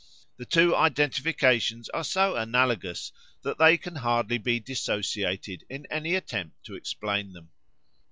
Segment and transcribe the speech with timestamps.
[0.37, 3.11] The two identifications are so analogous
[3.43, 7.51] that they can hardly be dissociated in any attempt to explain them.